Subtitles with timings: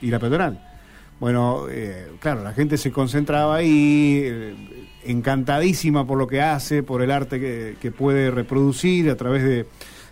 [0.00, 0.60] y la peatonal.
[1.20, 4.54] Bueno, eh, claro, la gente se concentraba ahí, eh,
[5.04, 9.66] encantadísima por lo que hace, por el arte que, puede reproducir a través de,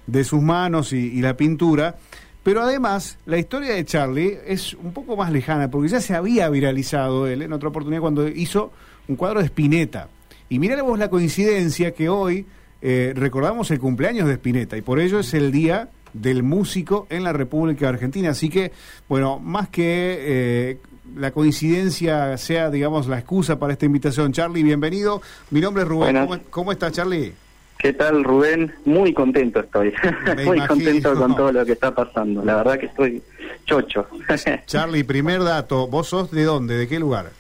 [0.07, 1.97] de sus manos y, la pintura.
[2.43, 6.49] Pero además, la historia de Charlie es un poco más lejana, porque ya se había
[6.49, 8.73] viralizado él en otra oportunidad cuando hizo
[9.09, 10.09] un cuadro de Spinetta.
[10.49, 12.47] Y miremos la coincidencia que hoy
[12.83, 15.89] eh, recordamos el cumpleaños de Spinetta, y por ello es el día
[16.21, 18.31] del músico en la República Argentina.
[18.31, 18.73] Así que,
[19.09, 20.79] bueno, más que eh,
[21.17, 24.33] la coincidencia sea, digamos, la excusa para esta invitación.
[24.33, 25.23] Charlie, bienvenido.
[25.51, 26.17] Mi nombre es Rubén.
[26.17, 27.33] ¿Cómo, ¿Cómo, estás, Charlie?
[27.79, 28.73] ¿Qué tal, Rubén?
[28.85, 29.93] Muy contento estoy.
[30.45, 32.45] Muy contento con todo lo que está pasando.
[32.45, 33.23] La verdad que estoy
[33.65, 34.07] chocho.
[34.67, 35.87] Charlie, primer dato.
[35.87, 36.77] ¿Vos sos de dónde?
[36.77, 37.31] ¿De qué lugar?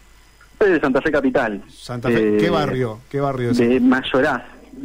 [0.59, 1.63] Soy de Santa Fe Capital.
[1.69, 2.37] Santa Fe.
[2.39, 3.01] ¿Qué barrio?
[3.11, 3.59] ¿Qué barrio es?
[3.59, 4.43] De Mayoraz,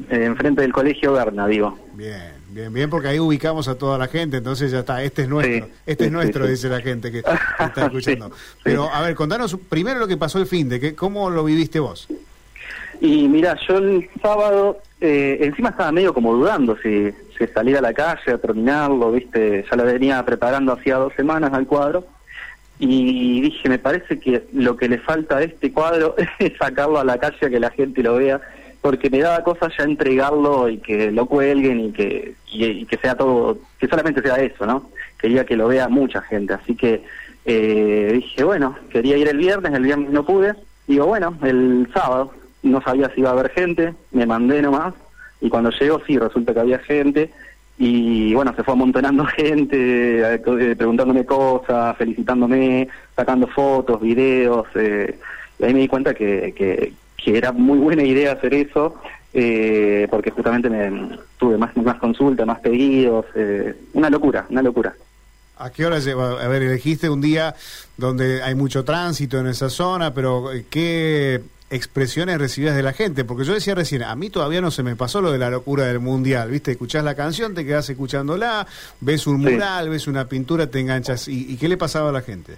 [0.10, 1.78] eh, enfrente del Colegio Berna, digo.
[1.94, 2.41] Bien.
[2.54, 5.70] Bien, bien, porque ahí ubicamos a toda la gente, entonces ya está, este es nuestro,
[5.86, 8.30] este es nuestro, dice la gente que, está escuchando.
[8.62, 11.80] Pero, a ver, contanos primero lo que pasó el fin de, que, ¿cómo lo viviste
[11.80, 12.10] vos?
[13.00, 17.82] Y mira, yo el sábado, eh, encima estaba medio como dudando si, si salir a
[17.82, 22.06] la calle a terminarlo, viste, ya lo venía preparando hacía dos semanas al cuadro,
[22.80, 27.06] y dije, me parece que lo que le falta a este cuadro es sacarlo a
[27.06, 28.42] la calle, a que la gente lo vea,
[28.82, 33.16] porque me daba cosas ya entregarlo y que lo cuelguen y que, y, que sea
[33.16, 34.90] todo, que solamente sea eso, ¿no?
[35.20, 37.04] Quería que lo vea mucha gente, así que
[37.46, 40.56] eh, dije, bueno, quería ir el viernes, el viernes no pude,
[40.88, 44.94] digo, bueno, el sábado, no sabía si iba a haber gente, me mandé nomás,
[45.40, 47.32] y cuando llegó sí, resulta que había gente,
[47.78, 55.18] y bueno, se fue amontonando gente, eh, preguntándome cosas, felicitándome, sacando fotos, videos, eh,
[55.60, 56.94] y ahí me di cuenta que, que,
[57.24, 58.96] que era muy buena idea hacer eso,
[59.34, 64.94] eh, porque justamente me, tuve más, más consultas, más pedidos, eh, una locura, una locura.
[65.58, 66.44] ¿A qué hora lleva?
[66.44, 67.56] A ver, elegiste un día
[67.96, 73.24] donde hay mucho tránsito en esa zona, pero eh, ¿qué expresiones recibías de la gente?
[73.24, 75.86] Porque yo decía recién, a mí todavía no se me pasó lo de la locura
[75.86, 76.72] del mundial, ¿viste?
[76.72, 78.66] Escuchás la canción, te quedás escuchándola,
[79.00, 81.28] ves un mural, ves una pintura, te enganchas.
[81.28, 82.58] ¿Y, ¿Y qué le pasaba a la gente?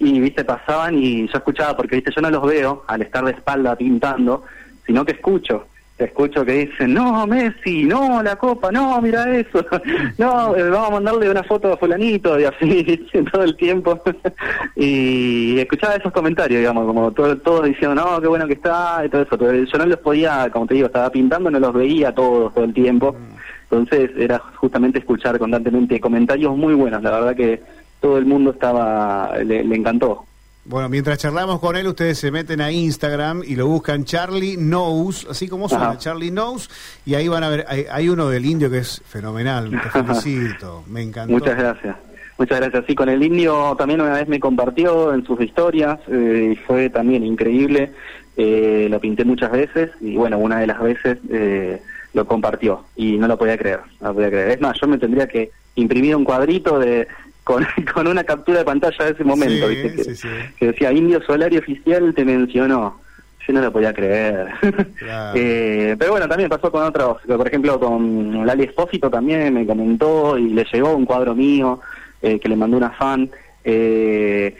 [0.00, 3.32] Y viste pasaban y yo escuchaba porque viste yo no los veo al estar de
[3.32, 4.44] espalda pintando
[4.86, 5.66] sino que escucho.
[5.98, 9.66] Escucho que dicen no Messi no la copa no mira eso
[10.18, 14.00] no eh, vamos a mandarle una foto a fulanito y así todo el tiempo.
[14.76, 19.08] Y escuchaba esos comentarios digamos como todos todo diciendo no qué bueno que está y
[19.08, 22.14] todo eso pero yo no los podía como te digo estaba pintando no los veía
[22.14, 23.14] todos todo el tiempo.
[23.14, 23.74] Mm.
[23.74, 27.60] entonces era justamente escuchar constantemente comentarios muy buenos la verdad que
[28.00, 30.24] todo el mundo estaba le, encantó.
[30.64, 35.26] Bueno, mientras charlamos con él, ustedes se meten a Instagram y lo buscan Charlie Knows,
[35.30, 36.68] así como suena, Charlie Knows,
[37.06, 41.02] y ahí van a ver, hay, uno del indio que es fenomenal, te felicito, me
[41.02, 41.32] encantó.
[41.32, 41.96] Muchas gracias.
[42.38, 42.84] Muchas gracias.
[42.86, 47.24] Sí, con el indio también una vez me compartió en sus historias eh, fue también
[47.24, 47.92] increíble.
[48.36, 51.82] Eh, lo pinté muchas veces y bueno, una de las veces eh,
[52.12, 54.50] lo compartió y no lo podía creer, no lo podía creer.
[54.50, 57.08] Es más, yo me tendría que imprimir un cuadrito de
[57.94, 62.24] con, una captura de pantalla de ese momento, que, decía Indio Solar y Oficial te
[62.24, 63.00] mencionó.
[63.46, 64.48] Yo no lo podía creer.
[65.34, 70.36] Eh, pero bueno, también pasó con otros, por ejemplo con Lali Espósito también me comentó
[70.38, 71.80] y le llegó un cuadro mío
[72.22, 73.28] eh, que le mandó una fan.
[73.64, 74.54] Eh,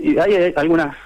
[0.00, 0.96] y hay algunas,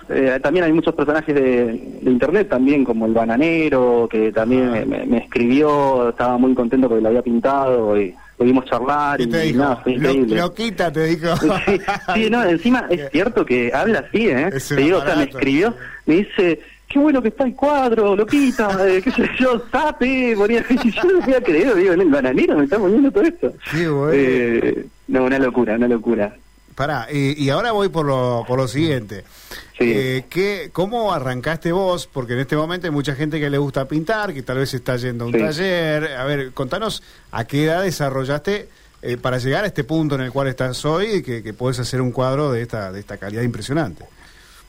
[0.42, 4.84] también hay muchos personajes de, internet también, como el bananero, que también ah.
[4.86, 9.20] me, me, escribió, estaba muy contento porque lo había pintado y pudimos charlar.
[9.20, 9.58] y, te dijo?
[9.58, 10.36] Nada, fue increíble.
[10.36, 11.28] Loquita te dijo.
[12.14, 14.50] Sí, no, encima es cierto que habla así, ¿eh?
[14.50, 15.74] Te digo, o sea, me escribió,
[16.06, 20.64] me dice, qué bueno que está el cuadro, loquita, eh, qué sé yo, sape, ponía,
[20.68, 23.52] yo no había creído, digo, en el bananero me está poniendo todo esto.
[23.70, 24.12] Sí, bueno.
[24.14, 26.34] Eh, no, una locura, una locura.
[26.78, 29.24] Pará, y, ahora voy por lo, por lo siguiente.
[29.80, 32.06] Eh, ¿qué, ¿Cómo arrancaste vos?
[32.06, 34.94] Porque en este momento hay mucha gente que le gusta pintar, que tal vez está
[34.94, 36.12] yendo a un taller.
[36.16, 37.02] A ver, contanos
[37.32, 38.68] a qué edad desarrollaste
[39.02, 41.80] eh, para llegar a este punto en el cual estás hoy y que, que puedes
[41.80, 44.04] hacer un cuadro de esta, de esta calidad impresionante.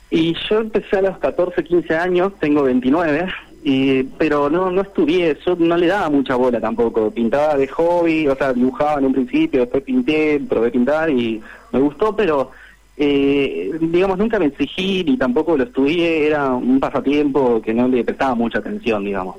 [0.10, 3.28] Y yo empecé a los 14, 15 años, tengo 29,
[3.64, 7.12] y, pero no, no estudié, yo no le daba mucha bola tampoco.
[7.12, 11.40] Pintaba de hobby, o sea, dibujaba en un principio, después pinté, probé pintar y
[11.72, 12.52] me gustó, pero
[13.02, 18.04] eh, digamos, nunca me exigí ni tampoco lo estudié, era un pasatiempo que no le
[18.04, 19.38] prestaba mucha atención, digamos.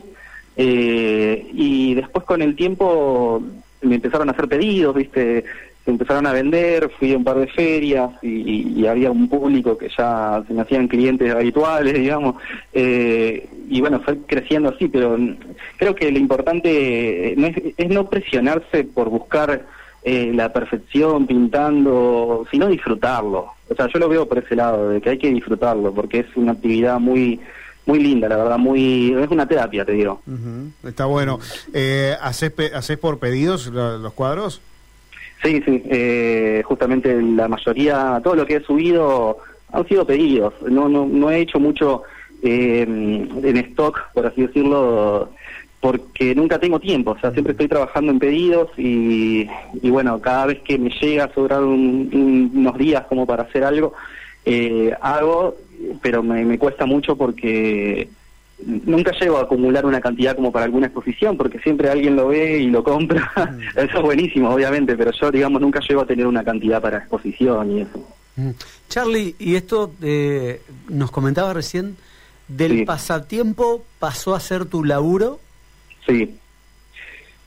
[0.56, 3.42] Eh, y después con el tiempo
[3.82, 5.44] me empezaron a hacer pedidos, viste,
[5.84, 9.90] se empezaron a vender, fui a un par de ferias y, había un público que
[9.96, 12.36] ya se me hacían clientes habituales, digamos,
[12.72, 15.18] eh, y bueno, fue creciendo así, pero
[15.76, 19.66] creo que lo importante no es, es no presionarse por buscar
[20.02, 23.52] eh, la perfección pintando, sino disfrutarlo.
[23.69, 26.26] O sea, yo lo veo por ese lado, de que hay que disfrutarlo, porque es
[26.37, 27.41] una actividad muy
[27.87, 30.20] muy linda, la verdad, muy es una terapia, te digo.
[30.87, 31.41] Está bueno.
[31.73, 34.61] Eh, ¿haces, ¿Haces por pedidos los cuadros?
[35.43, 39.38] Sí, sí, eh, justamente la mayoría, todo lo que he subido
[39.73, 40.55] han sido pedidos.
[40.69, 42.02] No, no, no he hecho mucho
[42.43, 45.31] eh, en stock, por así decirlo,
[45.80, 49.48] porque nunca tengo tiempo, o sea, siempre estoy trabajando en pedidos y,
[49.82, 53.94] y bueno, cada vez que me llega a sobrar unos días como para hacer algo,
[54.44, 55.56] eh, hago,
[56.02, 58.08] pero me, me cuesta mucho porque
[58.64, 62.58] nunca llego a acumular una cantidad como para alguna exposición, porque siempre alguien lo ve
[62.58, 63.32] y lo compra.
[63.36, 63.60] Mm.
[63.78, 67.72] eso es buenísimo, obviamente, pero yo, digamos, nunca llego a tener una cantidad para exposición
[67.72, 68.08] y eso.
[68.36, 68.50] Mm.
[68.88, 71.96] Charlie, y esto eh, nos comentaba recién,
[72.48, 75.40] ¿del pasatiempo pasó a ser tu laburo?
[76.06, 76.37] Sí.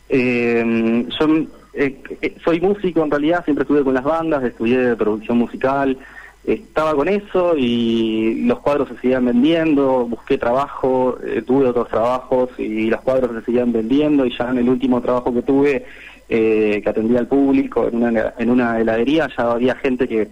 [0.10, 1.28] Eh, yo
[1.74, 5.98] eh, eh, soy músico en realidad, siempre estuve con las bandas, estudié producción musical,
[6.46, 11.18] estaba con eso y los cuadros se seguían vendiendo, busqué trabajo,
[11.48, 15.34] tuve otros trabajos y los cuadros se seguían vendiendo y ya en el último trabajo
[15.34, 15.86] que tuve,
[16.28, 20.30] que atendía al público en una, en una heladería, ya había gente que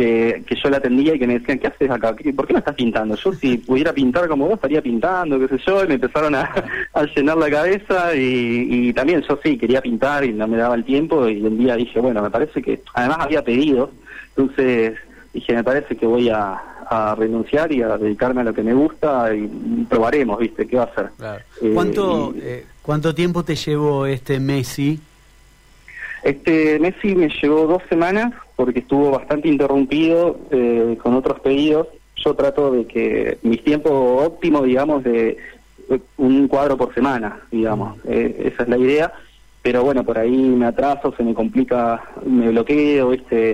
[0.00, 2.16] que, que, yo la atendía y que me decían, ¿qué haces acá?
[2.34, 3.16] ¿Por qué no estás pintando?
[3.16, 6.50] Yo si pudiera pintar como vos estaría pintando, qué sé yo, y me empezaron a,
[7.14, 11.28] llenar la cabeza y, también yo sí, quería pintar y no me daba el tiempo
[11.28, 13.90] y un día dije, bueno, me parece que, además había pedido,
[14.34, 14.94] entonces
[15.34, 16.62] dije, me parece que voy a,
[17.16, 19.46] renunciar y a dedicarme a lo que me gusta y
[19.88, 20.66] probaremos, ¿viste?
[20.66, 21.10] ¿Qué va a hacer?
[21.62, 24.98] Eh, ¿Cuánto, eh, ¿Cuánto tiempo te llevó este Messi?
[26.24, 31.88] Este Messi me llevó dos semanas porque estuvo bastante interrumpido eh, con otros pedidos.
[32.14, 35.38] Yo trato de que mis tiempos óptimos, digamos, de
[36.18, 39.14] un cuadro por semana, digamos, eh, esa es la idea.
[39.62, 43.52] Pero bueno, por ahí me atraso, se me complica, me bloqueo, este,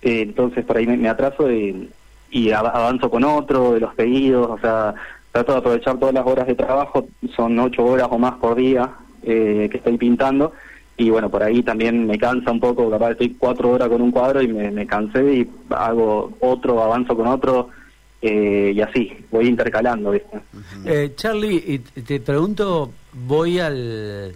[0.00, 1.90] eh, entonces por ahí me, atraso y,
[2.30, 4.94] y avanzo con otro de los pedidos, o sea,
[5.30, 7.06] trato de aprovechar todas las horas de trabajo,
[7.36, 10.54] son ocho horas o más por día que estoy pintando
[10.98, 14.10] y bueno, por ahí también me cansa un poco, capaz estoy cuatro horas con un
[14.10, 17.70] cuadro y me, cansé y hago otro, avanzo con otro
[18.20, 20.40] eh, y así, voy intercalando, ¿viste?
[20.84, 24.34] eh, Charlie, te pregunto, voy al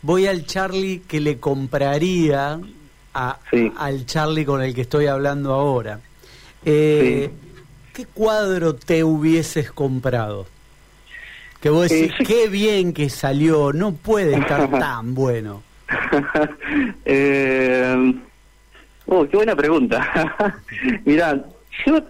[0.00, 2.58] voy al Charlie que le compraría
[3.12, 3.38] a,
[3.76, 6.00] al Charlie con el que estoy hablando ahora.
[6.64, 7.30] Eh,
[7.92, 10.46] ¿Qué cuadro te hubieses comprado?
[11.60, 15.62] Que vos decís, qué bien que salió, no puede estar tan bueno.
[17.04, 18.14] eh,
[19.06, 20.56] oh, qué buena pregunta.
[21.04, 21.44] Mirá,
[21.84, 22.00] yo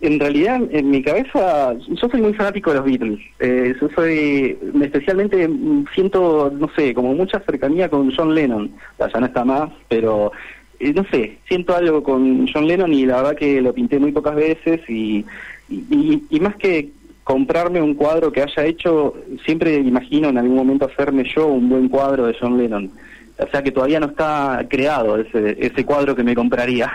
[0.00, 3.20] en realidad en mi cabeza, yo soy muy fanático de los Beatles.
[3.40, 5.50] Eh, yo soy, especialmente
[5.94, 8.72] siento, no sé, como mucha cercanía con John Lennon.
[8.98, 10.32] ya no está más, pero
[10.80, 14.12] eh, no sé, siento algo con John Lennon y la verdad que lo pinté muy
[14.12, 15.24] pocas veces y,
[15.68, 16.90] y más que
[17.24, 21.88] comprarme un cuadro que haya hecho, siempre imagino en algún momento hacerme yo un buen
[21.88, 22.90] cuadro de John Lennon.
[23.36, 26.92] O sea que todavía no está creado ese, ese cuadro que me compraría.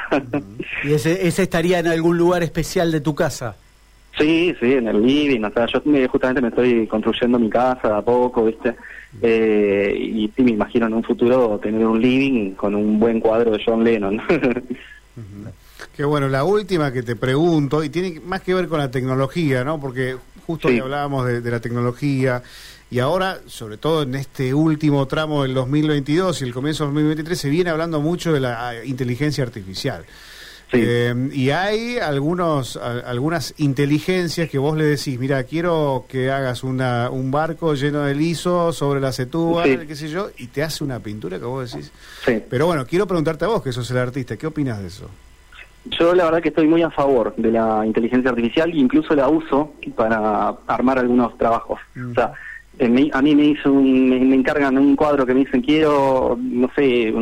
[0.84, 3.58] ¿Y ese, ese estaría en algún lugar especial de tu casa?
[4.18, 5.44] Sí, sí, en el living.
[5.44, 8.76] O sea, yo justamente me estoy construyendo mi casa a poco, ¿viste?
[9.22, 13.52] Eh, y sí, me imagino en un futuro tener un living con un buen cuadro
[13.52, 14.22] de John Lennon.
[15.96, 19.64] Qué bueno, la última que te pregunto, y tiene más que ver con la tecnología,
[19.64, 19.80] ¿no?
[19.80, 22.42] Porque justo hablábamos de, la tecnología,
[22.92, 27.40] y ahora, sobre todo en este último tramo del 2022 y el comienzo del 2023,
[27.40, 30.06] se viene hablando mucho de la ah, inteligencia artificial.
[30.72, 37.10] Eh, y hay algunos, algunas inteligencias que vos le decís, mira, quiero que hagas una,
[37.10, 41.00] un barco lleno de liso sobre la setúa, qué sé yo, y te hace una
[41.00, 41.92] pintura que vos decís.
[42.50, 45.10] Pero bueno, quiero preguntarte a vos, que sos el artista, ¿qué opinas de eso?
[45.86, 49.74] Yo la verdad que estoy muy a favor de la inteligencia artificial incluso la uso
[49.96, 51.80] para armar algunos trabajos.
[51.96, 52.12] Mm.
[52.12, 52.34] O sea,
[53.14, 57.14] a mí me hizo me, encargan un cuadro que me dicen quiero, no sé,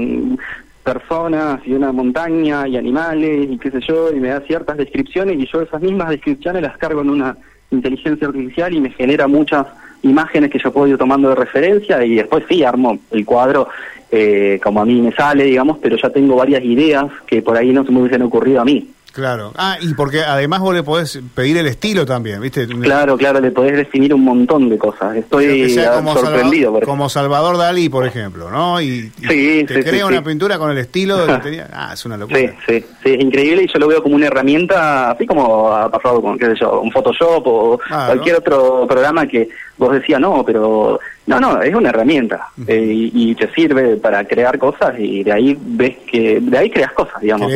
[0.84, 5.38] personas y una montaña y animales y qué sé yo, y me da ciertas descripciones
[5.38, 7.38] y yo esas mismas descripciones las cargo en una
[7.72, 9.68] inteligencia artificial y me genera muchas
[10.08, 13.68] imágenes que yo puedo ir tomando de referencia y después sí armo el cuadro
[14.12, 17.74] eh, como a mí me sale, digamos, pero ya tengo varias ideas que por ahí
[17.74, 18.88] no se me hubiesen ocurrido a mí.
[19.17, 19.51] Claro.
[19.57, 22.67] Ah, y porque además vos le podés pedir el estilo también, ¿viste?
[22.67, 25.15] Claro, claro, le podés definir un montón de cosas.
[25.15, 26.65] Estoy sorprendido.
[26.65, 28.79] Salvador, como Salvador Dalí, por ejemplo, ¿no?
[28.79, 31.67] Y, te crea una pintura con el estilo que tenía.
[31.74, 32.38] Ah, es una locura.
[32.38, 35.89] Sí, sí, sí, es increíble y yo lo veo como una herramienta, así como ha
[35.89, 40.43] pasado con, qué sé yo, un Photoshop o cualquier otro programa que vos decías, no,
[40.45, 45.34] pero No, no, es una herramienta eh, y, te sirve para crear cosas y de
[45.34, 47.51] ahí ves que, de ahí creas cosas, digamos.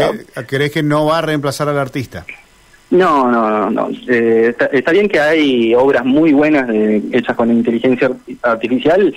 [0.46, 2.26] ¿Crees, que no va a reemplazar al artista?
[2.90, 3.70] No, no, no.
[3.70, 3.90] no.
[4.10, 8.12] Eh, está, bien que hay obras muy buenas hechas con inteligencia
[8.42, 9.16] artificial,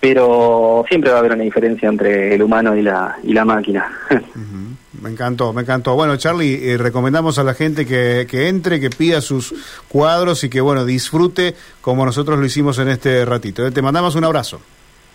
[0.00, 3.88] pero siempre va a haber una diferencia entre el humano y la, y la máquina.
[5.00, 5.94] Me encantó, me encantó.
[5.94, 9.54] Bueno, Charlie, eh, recomendamos a la gente que, que, entre, que pida sus
[9.88, 13.66] cuadros y que, bueno, disfrute como nosotros lo hicimos en este ratito.
[13.66, 14.60] Eh, te mandamos un abrazo.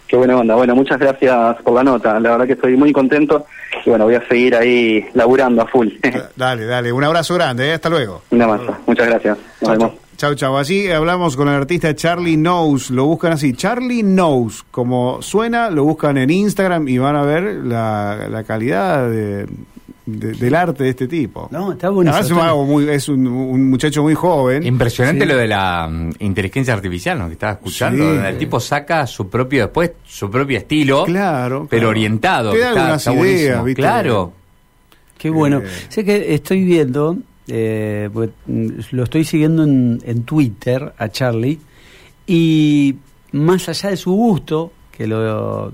[0.07, 0.55] Qué buena onda.
[0.55, 2.19] Bueno, muchas gracias por la nota.
[2.19, 3.45] La verdad que estoy muy contento
[3.85, 5.87] y, bueno, voy a seguir ahí laburando a full.
[6.35, 6.91] dale, dale.
[6.91, 7.69] Un abrazo grande.
[7.69, 7.73] ¿eh?
[7.73, 8.23] Hasta luego.
[8.31, 8.61] Una más.
[8.85, 9.37] Muchas gracias.
[9.61, 10.10] Nos vemos.
[10.21, 10.55] Chau, chau.
[10.55, 12.91] Así hablamos con el artista Charlie Knows.
[12.91, 14.63] Lo buscan así, Charlie Knows.
[14.69, 19.47] Como suena, lo buscan en Instagram y van a ver la, la calidad de,
[20.05, 21.49] del arte de este tipo.
[21.49, 22.63] No, está buenísimo.
[22.67, 24.63] Muy, es un, muchacho muy joven.
[24.63, 27.25] Impresionante lo de la mm, inteligencia artificial, ¿no?
[27.25, 28.23] Que estaba escuchando.
[28.23, 31.03] El tipo saca su propio, después, su propio estilo.
[31.05, 31.65] Claro.
[31.67, 32.51] Pero orientado.
[32.51, 34.33] Te da está, ideas, Claro.
[35.17, 35.61] Qué bueno.
[35.61, 35.67] Eh.
[35.89, 37.17] Sé que estoy viendo,
[37.53, 41.59] eh, pues, mm, lo estoy siguiendo en, en Twitter a Charlie,
[42.25, 42.95] y
[43.33, 45.73] más allá de su gusto, que lo